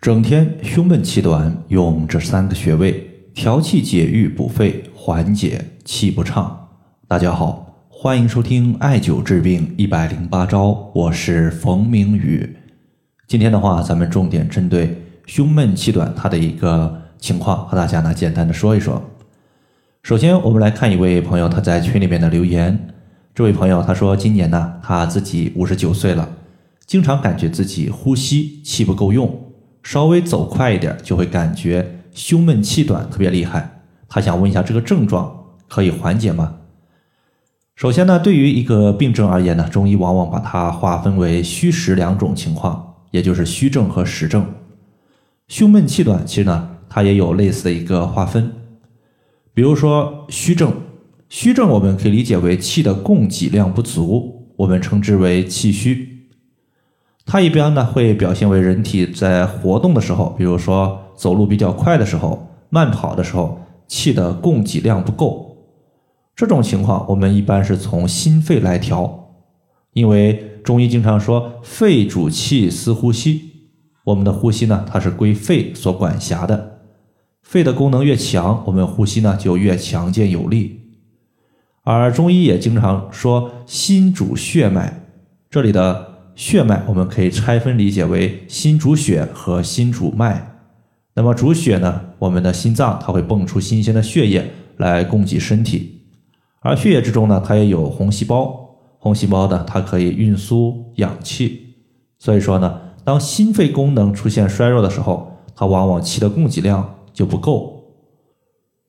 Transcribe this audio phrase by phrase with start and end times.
[0.00, 6.68] 整天胸闷气短，用这三个穴位调气解郁补肺，缓解气不畅。
[7.06, 12.56] 大家好，欢迎收听艾灸治病一百零八招，我是冯明宇。
[13.28, 19.02] 今天的话，咱们重点针对胸闷气短它的一个情况，和大家呢简单的说一说。
[20.02, 22.88] 首先，我们来看一位朋友他在群里面的留言。
[23.34, 26.26] 这位朋友他说，今年呢他自己五十九岁了，
[26.86, 29.38] 经常感觉自己呼吸气不够用。
[29.82, 33.82] 稍微走快一点，就会感觉胸闷气短，特别厉害。
[34.08, 36.56] 他想问一下，这个症状可以缓解吗？
[37.76, 44.44] 首先呢，对于一个病症而言呢，中医往往把它划分为虚实两种情况，也就是虚症和实症。
[45.48, 48.52] 胸闷气短，其实呢，它也有类似的一个划分。
[49.54, 50.72] 比如说虚症，
[51.28, 56.09] 虚症我们可以理解为气的供给量不足，我们称之为气虚。
[57.32, 65.56] 它一般呢会表现为人体在活动的时候，比如说走路比较快的时候、慢跑的时候，气的供给量不够。
[66.34, 69.28] 这种情况我们一般是从心肺来调，
[69.92, 73.42] 因为中医经常说肺主气司呼吸，
[74.02, 76.80] 我们的呼吸呢它是归肺所管辖的，
[77.44, 80.80] 肺的功能越强，我们呼吸呢就越强健有力。
[81.84, 85.04] 而中医也经常说心主血脉，
[85.48, 86.09] 这里的。
[86.40, 90.62] 血脉我们可以拆分理解为心主血和心主脉。
[91.12, 96.00] 那么主血呢，我们的心脏它会泵出新鲜的血液来供给身体，
[96.60, 101.74] 而血液之中呢，它也有红细胞，红细胞呢它可以运输氧气。
[102.18, 107.84] 所以说呢，当心肺功能出现衰弱的时候，它往往气的供给量就不够。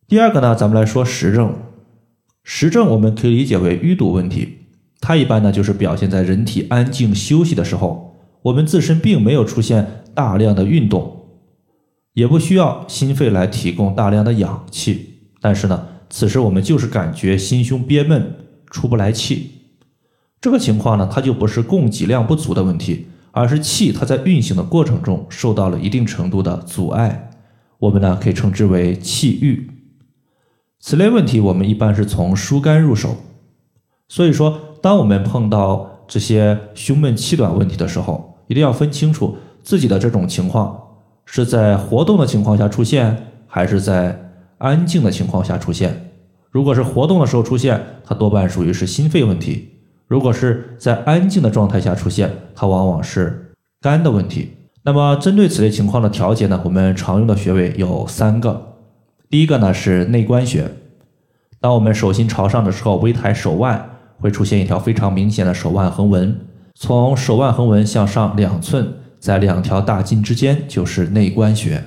[0.07, 1.53] 第二个呢，咱们来说实症，
[2.45, 4.59] 实症我们可以理解为淤堵问题。
[5.03, 11.25] 它一般呢，就是表现在人体安静休息的时候，我们自身并没有出现大量的运动，
[12.13, 18.35] 也不需要心肺来提供大量的氧气，但是呢，此时我们就是感觉心胸憋闷，
[18.69, 19.49] 出不来气。
[20.39, 27.31] 这个情况呢，它就不是供给量不足的问题，而是气它在运行的过程中受到了一定程度的阻碍，
[27.79, 29.67] 我们呢可以称之为气郁。
[30.79, 33.17] 此类问题，我们一般是从疏肝入手，
[34.07, 34.67] 所以说。
[34.81, 40.77] 当我们碰到这些胸闷气短问题的时候，一定要分清楚自己的这种情况
[41.25, 46.11] 是在活动的情况下出现，还是在安静的情况下出现。
[46.49, 49.69] 如果是活动的时候出现，它多半属于是心肺问题；
[50.07, 54.57] 如果是在安静的状态下出现，它往往是肝的问题。
[54.83, 58.79] 那么针对此类情况的调节呢，我们常用的穴位有三个。
[59.29, 60.69] 第一个呢是内关穴，
[61.61, 63.87] 当我们手心朝上的时候，微抬手腕。
[64.21, 66.39] 会出现一条非常明显的手腕横纹，
[66.75, 71.83] 从手腕横纹向上两寸，在两条大筋之间就是内关穴。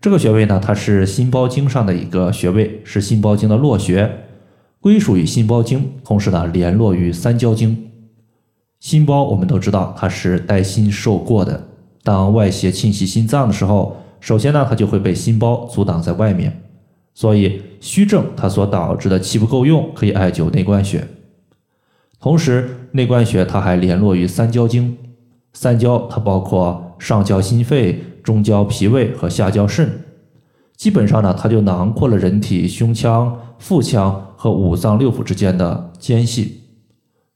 [0.00, 4.10] 这个穴位呢，它是心包经上的一个穴位，是心包经的络穴，
[4.80, 7.90] 归属于心包经，同时呢联络于三焦经。
[8.80, 11.68] 心包我们都知道它是带心受过的，
[12.02, 16.62] 当外邪侵袭心脏的时候，首先呢它就会被心包阻挡在外面，
[17.14, 21.02] 所以虚症它所导致的气不够用，可以艾灸内关穴。
[22.24, 24.96] 同时，内关穴它还联络于三焦经，
[25.52, 29.86] 三焦它包括上焦心肺、中焦脾胃和下焦肾，
[30.74, 36.62] 基本上呢，它就囊括了人体胸腔、腹腔和五脏六腑之间的间隙。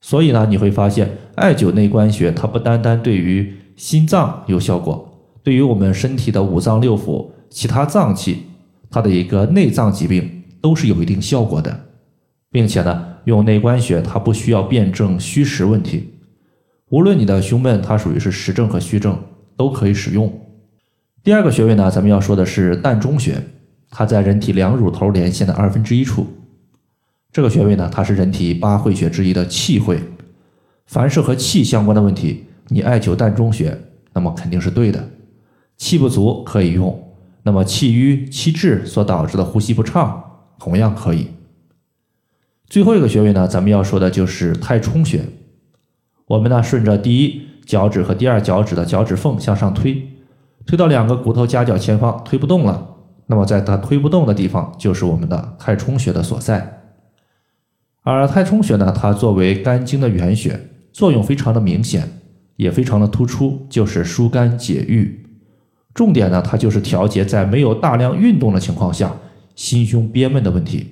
[0.00, 5.06] 所以呢，你会发现艾灸内关穴，它不单单对于心脏有效果，
[5.42, 8.44] 对于我们身体的五脏六腑、其他脏器，
[8.88, 11.78] 它的一个内脏疾病都是有一定效果的，
[12.50, 13.07] 并且呢。
[13.28, 16.14] 用内关穴，它不需要辩证虚实问题。
[16.88, 19.22] 无论你的胸闷，它属于是实症和虚症，
[19.54, 20.32] 都可以使用。
[21.22, 23.36] 第二个穴位呢，咱们要说的是膻中穴，
[23.90, 26.26] 它在人体两乳头连线的二分之一处。
[27.30, 30.00] 这个穴位呢，它是人体八会穴之一的气会。
[30.86, 33.78] 凡是和气相关的问题，你艾灸膻中穴，
[34.14, 35.06] 那么肯定是对的。
[35.76, 36.98] 气不足可以用，
[37.42, 40.24] 那么气瘀、气滞所导致的呼吸不畅，
[40.58, 41.28] 同样可以。
[42.68, 45.24] 最后一个穴位呢，咱们要说的就是太冲穴。
[46.26, 50.06] 我们呢顺着第一脚趾和第二脚趾的脚趾缝向上推，
[50.66, 56.82] 推到两个骨头夹角前方推不动了，那么在它推不动的地方就是我们的太冲穴的所在。
[58.02, 62.06] 而太冲穴呢，它作为肝经的原穴，作用非常的明显，
[62.56, 65.26] 也非常的突出，就是疏肝解郁。
[65.94, 69.16] 重点呢，它就是调节在没有大量运动的情况下
[69.54, 70.86] 心胸憋闷的问题。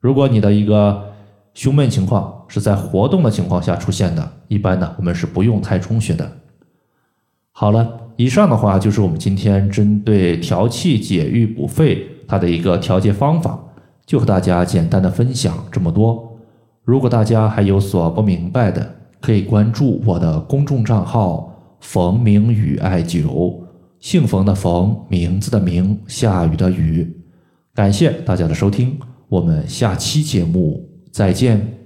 [0.00, 1.09] 如果你的一个
[1.54, 6.30] 胸闷情况是在活动的情况下出现的，一般呢，我们是不用太冲血的。
[7.52, 7.96] 好了。
[8.16, 13.58] 以上的话就是我们今天针对调气解郁补肺它的一个调节方法，
[14.04, 16.38] 就和大家简单的分享这么多。
[16.84, 21.50] 如果大家还有所不明白的，可以关注我的公众账号
[21.80, 23.58] “冯明宇艾灸”，
[24.00, 27.10] 姓冯的冯，名字的名，下雨的雨。
[27.74, 28.98] 感谢大家的收听，
[29.30, 31.80] 我们下期节目再见。